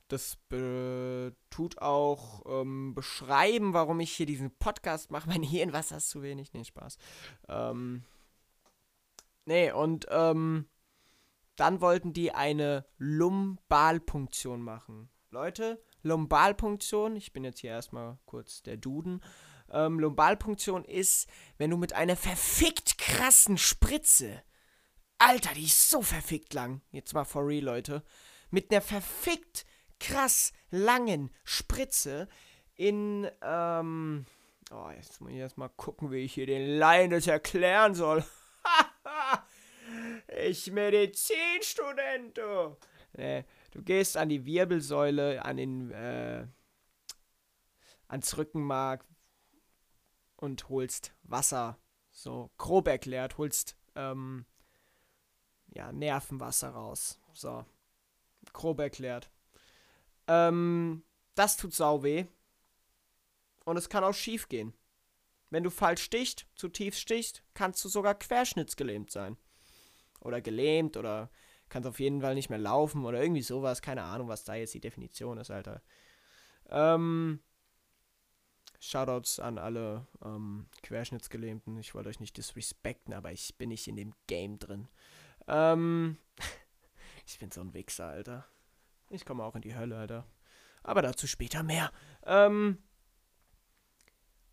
[0.08, 0.40] Das
[1.52, 5.30] tut auch ähm, beschreiben, warum ich hier diesen Podcast mache.
[5.30, 6.54] Mein Hirnwasser ist zu wenig.
[6.54, 6.98] Nee, Spaß.
[7.50, 8.04] Ähm,
[9.46, 10.68] nee, und ähm,
[11.56, 15.12] dann wollten die eine Lumbalpunktion machen.
[15.30, 19.22] Leute, Lumbalpunktion, ich bin jetzt hier erstmal kurz der Duden.
[19.70, 21.30] Ähm, Lumbalpunktion ist,
[21.60, 24.42] wenn du mit einer verfickt krassen Spritze,
[25.26, 28.04] Alter, die ist so verfickt lang, jetzt mal for real, Leute,
[28.50, 29.66] mit einer verfickt
[30.00, 32.28] krass langen Spritze
[32.76, 34.26] in, ähm,
[34.72, 38.26] oh, jetzt muss ich erstmal gucken, wie ich hier den Laien das erklären soll.
[40.46, 42.78] ich Medizinstudent, du.
[43.16, 46.46] Nee, Du gehst an die Wirbelsäule, an den, äh,
[48.08, 49.04] ans Rückenmark
[50.36, 51.80] und holst Wasser.
[52.12, 54.46] So grob erklärt, holst ähm,
[55.74, 57.20] ja, Nervenwasser raus.
[57.34, 57.66] So.
[58.52, 59.30] Grob erklärt.
[60.28, 61.04] Ähm,
[61.36, 62.26] das tut sau weh.
[63.66, 64.74] Und es kann auch schief gehen.
[65.50, 69.38] Wenn du falsch stichst, zu tief stichst, kannst du sogar querschnittsgelähmt sein.
[70.20, 71.30] Oder gelähmt oder
[71.70, 73.82] kannst auf jeden Fall nicht mehr laufen oder irgendwie sowas.
[73.82, 75.82] Keine Ahnung, was da jetzt die Definition ist, Alter.
[76.70, 77.40] Ähm,
[78.80, 81.78] Shoutouts an alle ähm, Querschnittsgelähmten.
[81.78, 84.88] Ich wollte euch nicht disrespekten, aber ich bin nicht in dem Game drin.
[85.48, 86.18] Ähm,
[87.26, 88.46] ich bin so ein Wichser, Alter.
[89.10, 90.26] Ich komme auch in die Hölle, Alter.
[90.84, 91.92] Aber dazu später mehr.
[92.26, 92.78] Ähm,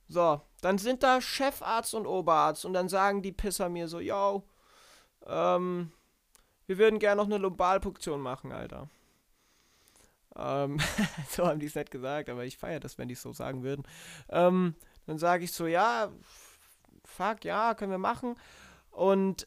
[0.09, 4.42] so, dann sind da Chefarzt und Oberarzt und dann sagen die Pisser mir so, yo,
[5.26, 5.92] ähm,
[6.66, 8.88] wir würden gerne noch eine Lumbalpunktion machen, Alter.
[10.37, 10.79] Ähm,
[11.29, 13.62] so haben die es nicht gesagt, aber ich feiere das, wenn die es so sagen
[13.62, 13.85] würden.
[14.29, 14.74] Ähm,
[15.07, 16.11] dann sage ich so, ja,
[17.05, 18.37] fuck, ja, können wir machen.
[18.90, 19.46] Und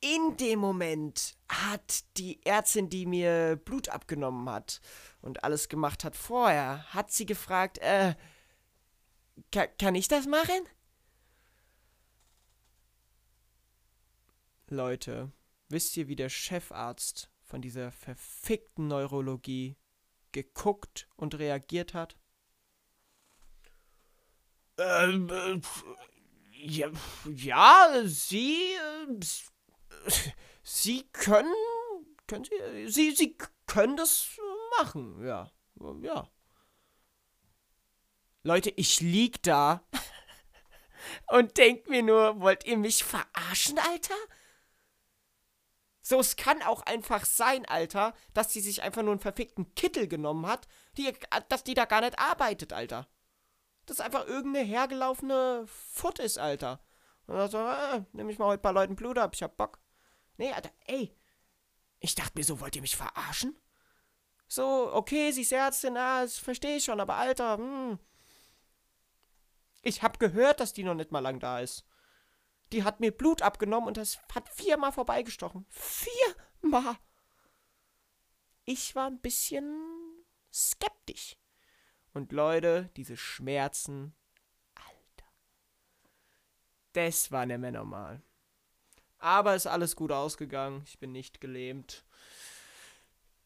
[0.00, 4.80] in dem Moment hat die Ärztin, die mir Blut abgenommen hat
[5.20, 8.14] und alles gemacht hat vorher, hat sie gefragt, äh,
[9.52, 10.68] kann, kann ich das machen?
[14.68, 15.32] Leute,
[15.70, 19.76] Wisst ihr, wie der Chefarzt von dieser verfickten Neurologie
[20.32, 22.16] geguckt und reagiert hat?
[24.78, 25.60] Ähm, äh,
[26.52, 26.90] Ja,
[27.26, 28.72] ja sie.
[28.72, 29.20] äh,
[30.62, 31.52] Sie können.
[32.26, 32.88] Können Sie.
[32.88, 34.38] Sie, sie können das
[34.78, 35.50] machen, ja.
[36.02, 36.28] Ja.
[38.42, 39.82] Leute, ich lieg da
[41.28, 44.14] und denk mir nur, wollt ihr mich verarschen, Alter?
[46.00, 50.08] So, es kann auch einfach sein, Alter, dass sie sich einfach nur einen verfickten Kittel
[50.08, 50.66] genommen hat,
[50.96, 51.12] die,
[51.50, 53.06] dass die da gar nicht arbeitet, Alter.
[53.84, 56.80] Das einfach irgendeine hergelaufene Foot ist, Alter.
[57.26, 59.80] Und so, äh, nehm ich mal heute ein paar Leuten Blut ab, ich hab Bock.
[60.38, 61.14] Nee, Alter, ey.
[62.00, 63.56] Ich dachte mir so, wollt ihr mich verarschen?
[64.46, 67.98] So, okay, sie ist Ärztin, ah, das verstehe ich schon, aber Alter, hm.
[69.82, 71.84] Ich hab gehört, dass die noch nicht mal lang da ist.
[72.72, 75.66] Die hat mir Blut abgenommen und das hat viermal vorbeigestochen.
[75.68, 76.96] Viermal!
[78.64, 81.36] Ich war ein bisschen skeptisch.
[82.12, 84.14] Und Leute, diese Schmerzen,
[84.74, 85.30] Alter.
[86.92, 88.22] Das war nicht mehr normal.
[89.18, 90.82] Aber ist alles gut ausgegangen.
[90.86, 92.04] Ich bin nicht gelähmt.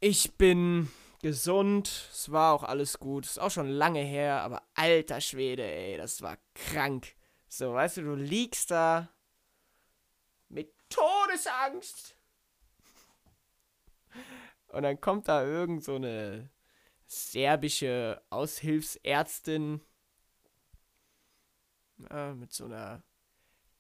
[0.00, 0.90] Ich bin
[1.22, 2.08] gesund.
[2.12, 3.24] Es war auch alles gut.
[3.24, 7.14] Ist auch schon lange her, aber alter Schwede, ey, das war krank.
[7.48, 9.08] So, weißt du, du liegst da
[10.48, 12.16] mit Todesangst.
[14.68, 16.50] Und dann kommt da irgend so eine
[17.06, 19.82] serbische Aushilfsärztin
[22.10, 23.02] ja, mit so einer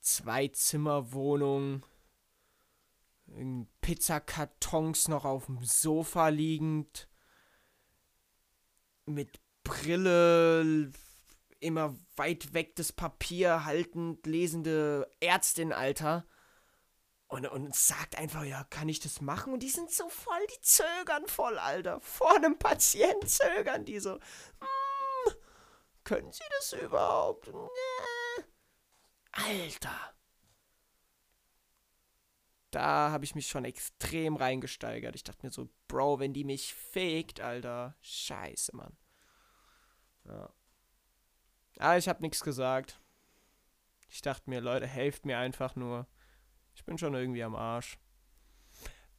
[0.02, 1.86] Zwei-Zimmer-Wohnung,
[3.80, 7.08] Pizzakartons noch auf dem Sofa liegend,
[9.06, 10.92] mit Brille,
[11.60, 16.26] immer weit weg das Papier haltend, lesende Ärztin, Alter.
[17.28, 19.54] Und, und sagt einfach, ja, kann ich das machen?
[19.54, 21.98] Und die sind so voll, die zögern voll, Alter.
[22.02, 24.14] Vor einem Patienten zögern die so.
[24.14, 25.34] Hm,
[26.04, 27.46] können Sie das überhaupt?
[27.46, 28.21] Nee.
[29.32, 30.14] Alter.
[32.70, 35.14] Da habe ich mich schon extrem reingesteigert.
[35.14, 37.96] Ich dachte mir so, Bro, wenn die mich fegt, Alter.
[38.00, 38.96] Scheiße, Mann.
[40.24, 40.52] Ja.
[41.78, 43.00] Aber ich habe nichts gesagt.
[44.08, 46.06] Ich dachte mir, Leute, helft mir einfach nur.
[46.74, 47.98] Ich bin schon irgendwie am Arsch.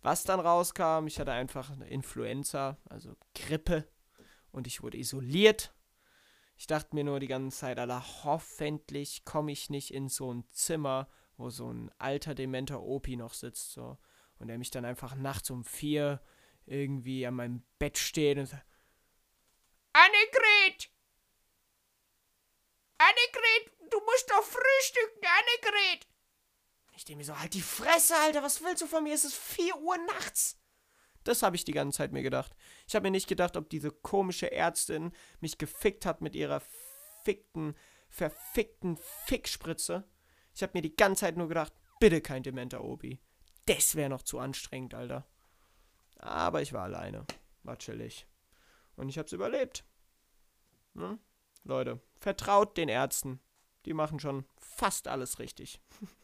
[0.01, 3.87] Was dann rauskam, ich hatte einfach eine Influenza, also Grippe.
[4.51, 5.73] Und ich wurde isoliert.
[6.55, 10.47] Ich dachte mir nur die ganze Zeit, Alter, hoffentlich komme ich nicht in so ein
[10.51, 13.97] Zimmer, wo so ein alter dementer Opi noch sitzt, so.
[14.39, 16.21] Und der mich dann einfach nachts um vier
[16.65, 18.65] irgendwie an meinem Bett steht und sagt,
[19.93, 20.89] Annegret!
[22.97, 26.07] Annegret, du musst doch frühstücken, Annegret!
[26.95, 29.13] Ich denke mir so, halt die Fresse, Alter, was willst du von mir?
[29.13, 30.59] Es ist 4 Uhr nachts.
[31.23, 32.55] Das habe ich die ganze Zeit mir gedacht.
[32.87, 36.61] Ich habe mir nicht gedacht, ob diese komische Ärztin mich gefickt hat mit ihrer
[37.23, 37.75] fickten,
[38.09, 40.03] verfickten Fickspritze.
[40.53, 43.19] Ich habe mir die ganze Zeit nur gedacht, bitte kein dementer Obi.
[43.65, 45.25] Das wäre noch zu anstrengend, Alter.
[46.17, 47.25] Aber ich war alleine.
[47.63, 48.27] War chillig.
[48.95, 49.85] Und ich hab's überlebt.
[50.95, 51.19] Hm?
[51.63, 53.39] Leute, vertraut den Ärzten.
[53.85, 55.81] Die machen schon fast alles richtig.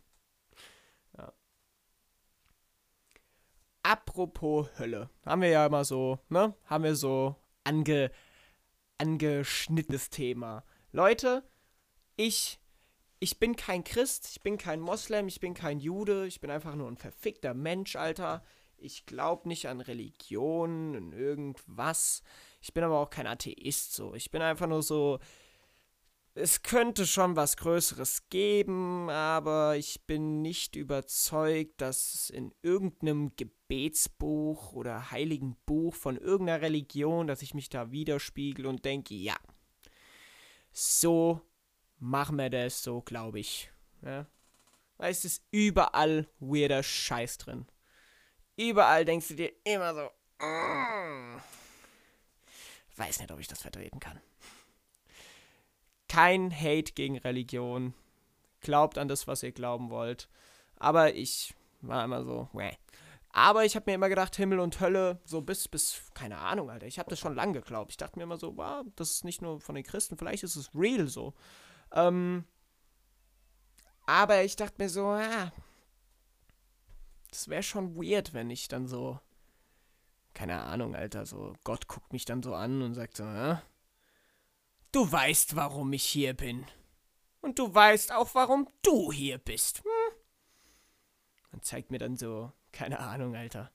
[3.83, 5.09] Apropos Hölle.
[5.25, 6.53] Haben wir ja immer so, ne?
[6.65, 8.11] Haben wir so ange,
[8.97, 10.63] angeschnittenes Thema.
[10.91, 11.43] Leute,
[12.15, 12.59] ich,
[13.19, 16.75] ich bin kein Christ, ich bin kein Moslem, ich bin kein Jude, ich bin einfach
[16.75, 18.43] nur ein verfickter Mensch, Alter.
[18.77, 22.23] Ich glaube nicht an Religion, und irgendwas.
[22.61, 24.13] Ich bin aber auch kein Atheist so.
[24.13, 25.19] Ich bin einfach nur so,
[26.39, 33.35] es könnte schon was Größeres geben, aber ich bin nicht überzeugt, dass es in irgendeinem
[33.35, 39.35] Gebetsbuch oder heiligen Buch von irgendeiner Religion, dass ich mich da widerspiegel und denke, ja,
[40.71, 41.41] so
[41.97, 43.71] machen wir das, so glaube ich.
[44.01, 44.25] Ja?
[44.97, 47.67] Weil es ist überall weirder Scheiß drin.
[48.55, 51.37] Überall denkst du dir immer so, mm.
[52.95, 54.19] weiß nicht, ob ich das vertreten kann
[56.09, 57.93] kein Hate gegen Religion.
[58.59, 60.27] Glaubt an das, was ihr glauben wollt.
[60.75, 62.75] Aber ich war immer so, wäh.
[63.31, 66.87] Aber ich habe mir immer gedacht, Himmel und Hölle, so bis, bis, keine Ahnung, Alter.
[66.87, 67.91] Ich habe das schon lange geglaubt.
[67.91, 70.55] Ich dachte mir immer so, wow, das ist nicht nur von den Christen, vielleicht ist
[70.55, 71.35] es real so.
[71.93, 72.43] Ähm,
[74.07, 75.51] aber ich dachte mir so, ja,
[77.29, 79.19] das wäre schon weird, wenn ich dann so,
[80.33, 83.61] keine Ahnung, Alter, so, Gott guckt mich dann so an und sagt so, ja,
[84.91, 86.65] Du weißt, warum ich hier bin.
[87.41, 89.83] Und du weißt auch, warum du hier bist.
[89.83, 90.15] Hm?
[91.51, 93.71] Und zeigt mir dann so, keine Ahnung, Alter.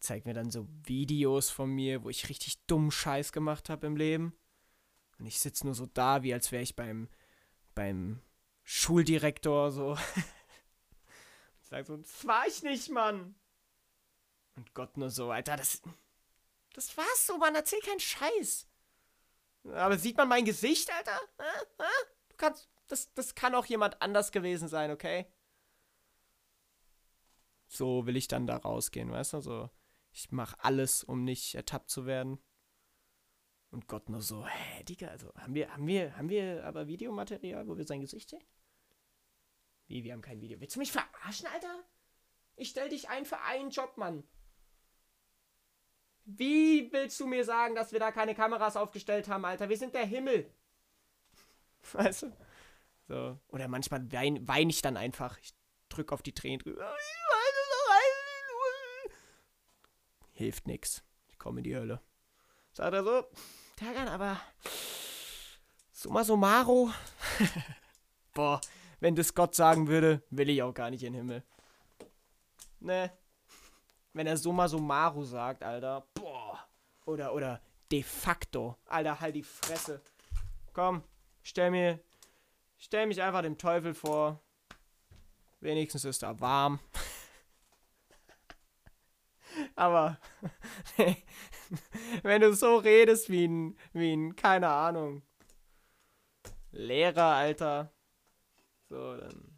[0.00, 3.96] Zeigt mir dann so Videos von mir, wo ich richtig dumm Scheiß gemacht habe im
[3.96, 4.36] Leben.
[5.18, 7.08] Und ich sitze nur so da, wie als wäre ich beim,
[7.74, 8.20] beim
[8.64, 9.96] Schuldirektor so.
[11.60, 13.34] Sag so, das war ich nicht, Mann.
[14.56, 15.82] Und Gott nur so, Alter, das.
[16.74, 17.54] Das war's so, Mann.
[17.54, 18.66] Erzähl keinen Scheiß.
[19.64, 21.18] Aber sieht man mein Gesicht, Alter?
[22.28, 22.68] Du kannst.
[22.88, 25.26] Das, das kann auch jemand anders gewesen sein, okay?
[27.68, 29.40] So will ich dann da rausgehen, weißt du?
[29.40, 29.70] So,
[30.10, 32.38] ich mach alles, um nicht ertappt zu werden.
[33.70, 37.66] Und Gott nur so, hä, Digga, also haben wir, haben wir, haben wir aber Videomaterial,
[37.66, 38.44] wo wir sein Gesicht sehen?
[39.86, 40.60] Wie, wir haben kein Video.
[40.60, 41.82] Willst du mich verarschen, Alter?
[42.56, 44.22] Ich stell dich ein für einen Job, Mann.
[46.24, 49.68] Wie willst du mir sagen, dass wir da keine Kameras aufgestellt haben, Alter?
[49.68, 50.50] Wir sind der Himmel.
[51.92, 52.32] Weißt du?
[53.08, 53.38] So.
[53.48, 55.38] Oder manchmal weine wein ich dann einfach.
[55.38, 55.52] Ich
[55.88, 56.94] drück auf die Tränen drüber.
[60.32, 61.04] Hilft nix.
[61.28, 62.00] Ich komme in die Hölle.
[62.72, 63.24] Sagt er so,
[63.76, 64.40] Tagan, aber
[65.92, 66.90] summa summaro.
[68.34, 68.60] Boah,
[69.00, 71.44] wenn das Gott sagen würde, will ich auch gar nicht in den Himmel.
[72.80, 73.12] Ne.
[74.12, 76.06] Wenn er summa summarum sagt, Alter.
[76.14, 76.58] Boah.
[77.06, 78.76] Oder, oder de facto.
[78.86, 80.02] Alter, halt die Fresse.
[80.72, 81.02] Komm,
[81.42, 82.00] stell mir.
[82.76, 84.40] Stell mich einfach dem Teufel vor.
[85.60, 86.80] Wenigstens ist er warm.
[89.76, 90.18] Aber
[92.22, 95.22] wenn du so redest wie ein, wie ein, keine Ahnung,
[96.72, 97.92] Lehrer, Alter.
[98.88, 99.51] So, dann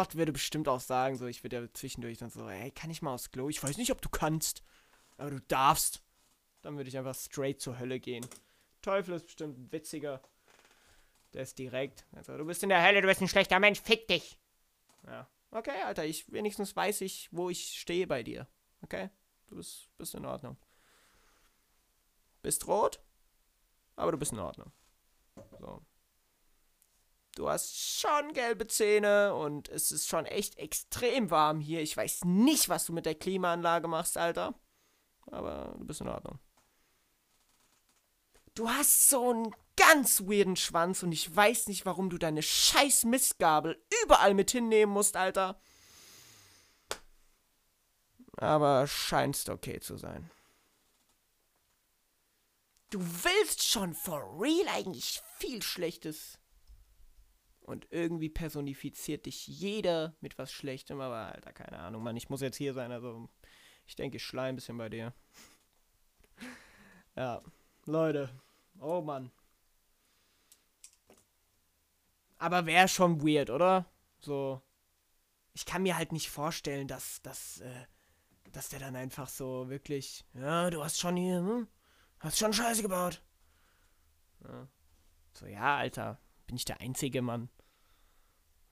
[0.00, 3.02] Gott würde bestimmt auch sagen, so, ich würde ja zwischendurch dann so, ey, kann ich
[3.02, 3.50] mal aufs Klo?
[3.50, 4.62] Ich weiß nicht, ob du kannst,
[5.18, 6.02] aber du darfst.
[6.62, 8.26] Dann würde ich einfach straight zur Hölle gehen.
[8.80, 10.22] Teufel ist bestimmt witziger.
[11.34, 12.06] Der ist direkt.
[12.12, 14.38] Also, du bist in der Hölle, du bist ein schlechter Mensch, fick dich.
[15.06, 15.28] Ja.
[15.50, 18.46] Okay, Alter, ich wenigstens weiß ich, wo ich stehe bei dir.
[18.80, 19.10] Okay?
[19.48, 20.56] Du bist, bist in Ordnung.
[22.40, 23.02] Bist rot,
[23.96, 24.72] aber du bist in Ordnung.
[25.58, 25.82] So
[27.36, 31.80] du hast schon gelbe Zähne und es ist schon echt extrem warm hier.
[31.80, 34.54] Ich weiß nicht, was du mit der Klimaanlage machst, Alter.
[35.30, 36.38] Aber du bist in Ordnung.
[38.54, 43.04] Du hast so einen ganz weirden Schwanz und ich weiß nicht, warum du deine scheiß
[43.04, 45.60] Mistgabel überall mit hinnehmen musst, Alter.
[48.36, 50.30] Aber scheinst okay zu sein.
[52.90, 56.39] Du willst schon for real eigentlich viel Schlechtes
[57.70, 62.40] und irgendwie personifiziert dich jeder mit was Schlechtem, aber Alter, keine Ahnung, Mann, ich muss
[62.40, 63.28] jetzt hier sein, also
[63.86, 65.14] ich denke, ich schlei ein bisschen bei dir.
[67.16, 67.40] ja,
[67.86, 68.28] Leute,
[68.80, 69.30] oh Mann.
[72.38, 73.86] Aber wäre schon weird, oder?
[74.18, 74.60] So,
[75.52, 77.84] ich kann mir halt nicht vorstellen, dass, dass, äh,
[78.50, 81.68] dass der dann einfach so wirklich, ja, du hast schon hier, hm?
[82.18, 83.22] hast schon Scheiße gebaut.
[84.42, 84.66] Ja.
[85.34, 87.48] So, ja, Alter, bin ich der einzige Mann.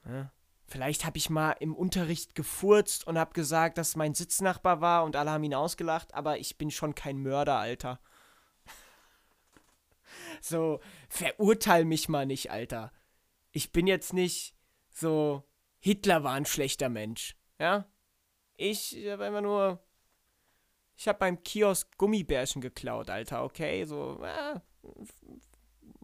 [0.08, 0.32] Ja.
[0.70, 5.16] Vielleicht habe ich mal im Unterricht gefurzt und habe gesagt, dass mein Sitznachbar war und
[5.16, 8.00] alle haben ihn ausgelacht, aber ich bin schon kein Mörder, Alter.
[10.42, 12.92] so, verurteil mich mal nicht, Alter.
[13.52, 14.54] Ich bin jetzt nicht
[14.90, 17.86] so, Hitler war ein schlechter Mensch, ja?
[18.56, 19.82] Ich habe einfach nur,
[20.96, 23.84] ich habe beim Kiosk Gummibärchen geklaut, Alter, okay?
[23.84, 24.60] So, äh,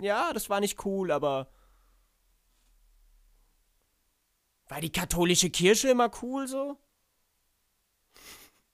[0.00, 1.50] ja, das war nicht cool, aber
[4.68, 6.78] War die katholische Kirche immer cool so?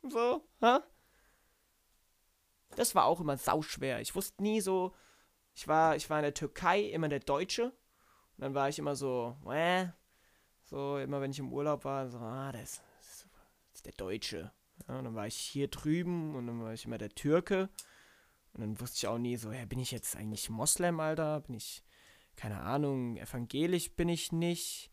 [0.09, 0.79] So, hä?
[2.76, 4.00] Das war auch immer sauschwer.
[4.00, 4.94] Ich wusste nie so.
[5.55, 7.64] Ich war, ich war in der Türkei immer der Deutsche.
[7.64, 9.88] Und dann war ich immer so, äh,
[10.64, 13.26] so, immer wenn ich im Urlaub war, so, ah, das, das
[13.74, 14.53] ist der Deutsche.
[14.88, 17.68] Ja, und dann war ich hier drüben und dann war ich immer der Türke.
[18.53, 21.40] Und dann wusste ich auch nie so, ja, bin ich jetzt eigentlich Moslem, Alter?
[21.40, 21.83] Bin ich,
[22.37, 24.89] keine Ahnung, evangelisch bin ich nicht.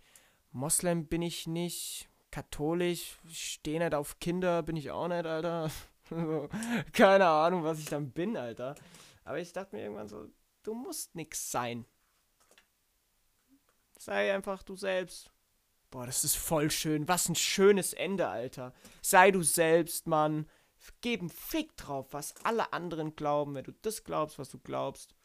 [0.52, 2.10] Moslem bin ich nicht.
[2.32, 5.72] Katholisch, stehe nicht auf Kinder, bin ich auch nicht, Alter.
[6.94, 8.76] Keine Ahnung, was ich dann bin, Alter.
[9.24, 10.28] Aber ich dachte mir irgendwann so,
[10.64, 11.86] du musst nix sein.
[13.98, 15.32] Sei einfach du selbst.
[15.90, 17.08] Boah, das ist voll schön.
[17.08, 18.74] Was ein schönes Ende, Alter.
[19.02, 20.50] Sei du selbst, Mann.
[21.02, 23.56] Geb einen Fick drauf, was alle anderen glauben.
[23.56, 25.16] Wenn du das glaubst, was du glaubst.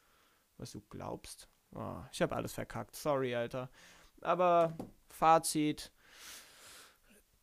[0.56, 1.48] Was du glaubst.
[1.74, 2.96] Oh, ich habe alles verkackt.
[2.96, 3.70] Sorry, Alter.
[4.20, 4.76] Aber
[5.12, 5.92] Fazit.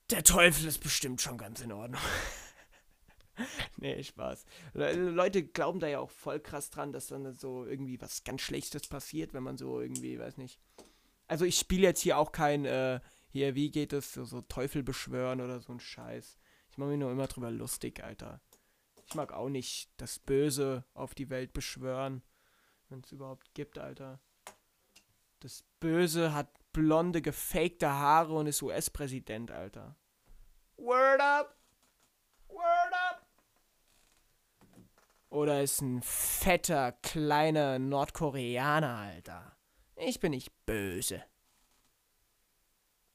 [0.10, 2.02] Der Teufel ist bestimmt schon ganz in Ordnung.
[3.78, 4.46] nee, Spaß.
[4.74, 8.88] Leute glauben da ja auch voll krass dran, dass dann so irgendwie was ganz Schlechtes
[8.88, 10.60] passiert, wenn man so irgendwie, weiß nicht.
[11.28, 13.00] Also ich spiele jetzt hier auch kein, äh,
[13.30, 16.40] hier, wie geht es, so, so Teufel beschwören oder so ein Scheiß.
[16.72, 18.42] Ich mache mich nur immer drüber lustig, Alter.
[19.06, 22.24] Ich mag auch nicht das Böse auf die Welt beschwören,
[22.90, 24.20] wenn es überhaupt gibt, Alter.
[25.40, 29.96] Das Böse hat blonde, gefakte Haare und ist US-Präsident, Alter.
[30.78, 31.56] Word up!
[32.48, 33.26] Word up!
[35.30, 39.56] Oder ist ein fetter, kleiner Nordkoreaner, Alter.
[39.96, 41.24] Ich bin nicht böse.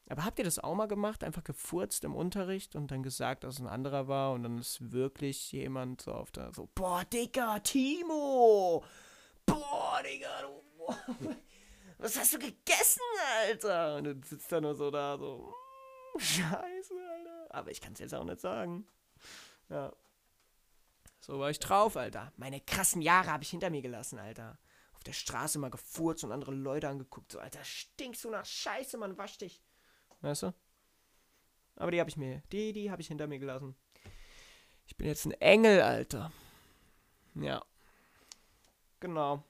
[0.08, 1.24] Aber habt ihr das auch mal gemacht?
[1.24, 4.92] Einfach gefurzt im Unterricht und dann gesagt, dass es ein anderer war und dann ist
[4.92, 8.84] wirklich jemand so auf der so, boah, Digga, Timo!
[9.46, 11.34] Boah, Digga, du.
[11.98, 13.02] Was hast du gegessen,
[13.38, 13.96] Alter?
[13.96, 15.54] Und dann sitzt er nur so da, so,
[16.12, 17.46] hm, Scheiße, Alter.
[17.54, 18.86] Aber ich kann es jetzt auch nicht sagen.
[19.68, 19.92] Ja.
[21.20, 22.32] So war ich drauf, Alter.
[22.36, 24.58] Meine krassen Jahre habe ich hinter mir gelassen, Alter.
[24.94, 27.32] Auf der Straße mal gefurzt und andere Leute angeguckt.
[27.32, 29.62] So, Alter, stinkst du nach Scheiße, Mann, wasch dich.
[30.20, 30.54] Weißt du?
[31.76, 33.74] Aber die habe ich mir, die, die habe ich hinter mir gelassen.
[34.86, 36.30] Ich bin jetzt ein Engel, Alter.
[37.34, 37.64] Ja.
[39.00, 39.44] Genau.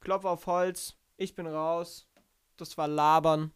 [0.00, 0.96] Klopf auf Holz.
[1.16, 2.08] Ich bin raus.
[2.56, 3.52] Das war Labern.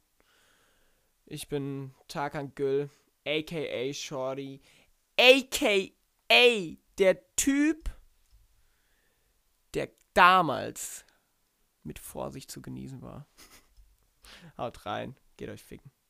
[1.26, 2.90] Ich bin Tarkan Gül,
[3.24, 4.60] aka Shorty,
[5.18, 5.92] aka
[6.98, 7.90] der Typ,
[9.74, 11.04] der damals
[11.84, 13.26] mit Vorsicht zu genießen war.
[14.58, 15.16] Haut rein.
[15.36, 15.92] Geht euch ficken.